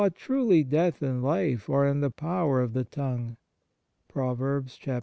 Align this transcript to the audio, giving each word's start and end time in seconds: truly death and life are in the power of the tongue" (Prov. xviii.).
truly 0.09 0.63
death 0.63 1.01
and 1.03 1.21
life 1.23 1.69
are 1.69 1.85
in 1.87 2.01
the 2.01 2.09
power 2.09 2.59
of 2.59 2.73
the 2.73 2.83
tongue" 2.83 3.37
(Prov. 4.11 4.39
xviii.). 4.71 4.99